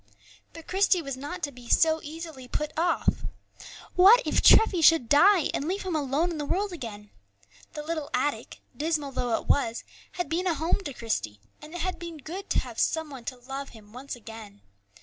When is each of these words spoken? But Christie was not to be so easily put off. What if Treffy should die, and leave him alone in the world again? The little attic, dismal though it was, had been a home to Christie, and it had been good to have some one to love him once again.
But 0.53 0.65
Christie 0.65 1.03
was 1.03 1.15
not 1.15 1.43
to 1.43 1.51
be 1.51 1.69
so 1.69 1.99
easily 2.01 2.47
put 2.47 2.73
off. 2.75 3.23
What 3.93 4.23
if 4.25 4.41
Treffy 4.41 4.81
should 4.81 5.07
die, 5.07 5.51
and 5.53 5.67
leave 5.67 5.83
him 5.83 5.95
alone 5.95 6.31
in 6.31 6.39
the 6.39 6.45
world 6.45 6.73
again? 6.73 7.11
The 7.73 7.83
little 7.83 8.09
attic, 8.11 8.61
dismal 8.75 9.11
though 9.11 9.35
it 9.39 9.45
was, 9.45 9.83
had 10.13 10.27
been 10.27 10.47
a 10.47 10.55
home 10.55 10.81
to 10.85 10.93
Christie, 10.95 11.39
and 11.61 11.75
it 11.75 11.81
had 11.81 11.99
been 11.99 12.17
good 12.17 12.49
to 12.49 12.59
have 12.61 12.79
some 12.79 13.11
one 13.11 13.25
to 13.25 13.37
love 13.37 13.69
him 13.77 13.93
once 13.93 14.15
again. 14.15 14.61